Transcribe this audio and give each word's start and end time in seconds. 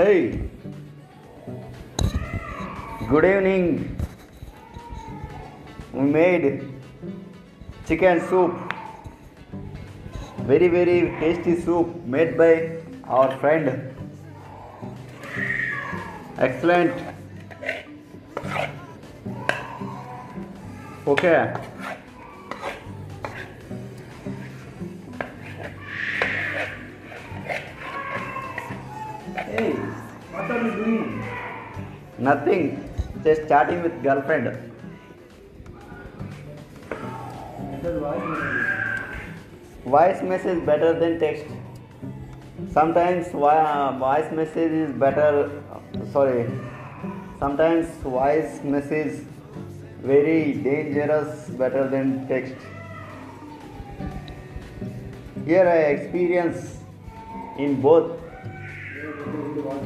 Hey, 0.00 0.40
good 3.10 3.24
evening. 3.30 3.96
We 5.92 6.04
made 6.12 6.46
chicken 7.86 8.22
soup. 8.28 8.54
Very, 10.52 10.68
very 10.68 11.00
tasty 11.20 11.54
soup 11.60 11.94
made 12.06 12.38
by 12.38 12.78
our 13.04 13.36
friend. 13.40 13.94
Excellent. 16.38 16.94
Okay. 21.06 21.54
Hey, 29.48 29.72
what 30.32 30.50
are 30.50 30.62
you 30.62 30.70
doing? 30.72 31.24
Nothing. 32.18 32.88
Just 33.24 33.48
chatting 33.48 33.82
with 33.82 34.02
girlfriend. 34.02 34.48
Voice 39.84 40.22
message 40.22 40.64
better 40.66 40.92
than 40.98 41.18
text. 41.18 41.46
Sometimes 42.72 43.28
vo- 43.32 43.96
voice 43.98 44.30
message 44.32 44.72
is 44.72 44.92
better. 44.92 45.50
Sorry. 46.12 46.46
Sometimes 47.38 47.86
voice 48.04 48.60
message 48.62 49.24
very 50.02 50.52
dangerous 50.52 51.48
better 51.50 51.88
than 51.88 52.28
text. 52.28 52.54
Here 55.46 55.66
I 55.66 55.78
experience 55.96 56.76
in 57.58 57.80
both 57.80 58.18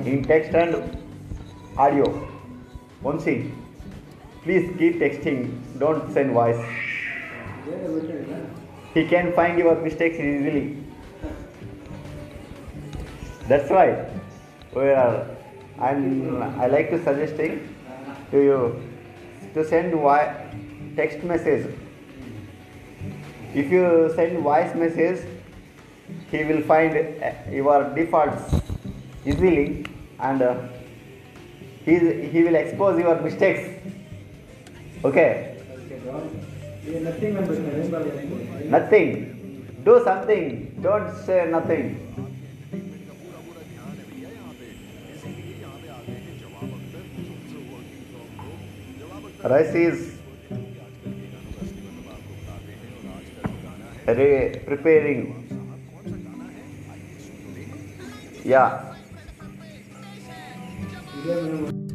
in 0.05 0.23
text 0.23 0.55
and 0.55 0.99
audio. 1.79 2.07
One 3.01 3.19
thing, 3.19 3.57
please 4.43 4.71
keep 4.79 4.99
texting, 5.01 5.79
don't 5.79 6.13
send 6.13 6.33
voice. 6.33 6.63
He 8.93 9.07
can 9.07 9.33
find 9.33 9.59
your 9.59 9.77
mistakes 9.77 10.19
easily. 10.19 10.79
That's 13.49 13.71
why 13.71 14.07
we 14.75 14.91
are, 14.91 15.27
and 15.81 16.45
I 16.45 16.67
like 16.67 16.91
to 16.91 17.03
suggesting 17.03 17.75
to 18.31 18.43
you 18.43 18.83
to 19.55 19.67
send 19.69 19.93
voice 19.95 20.31
text 20.97 21.25
message. 21.25 21.67
If 23.55 23.71
you 23.71 24.13
send 24.15 24.39
voice 24.43 24.75
message, 24.75 25.27
he 26.31 26.45
will 26.45 26.63
find 26.63 26.97
uh, 27.23 27.33
your 27.51 27.95
defaults 27.95 28.55
easily 29.25 29.87
and 30.21 30.43
uh, 30.43 30.55
he, 31.85 31.99
he 32.29 32.43
will 32.43 32.55
expose 32.55 32.99
your 32.99 33.21
mistakes. 33.21 33.81
Okay? 35.05 35.57
Nothing. 38.67 39.81
Do 39.85 40.03
something. 40.05 40.79
Don't 40.83 41.15
say 41.25 41.47
nothing. 41.51 42.01
Rice 49.45 49.75
is 49.75 50.19
re- 54.07 54.63
preparing. 54.65 55.45
Yeah. 58.45 58.94
Yeah, 61.25 61.94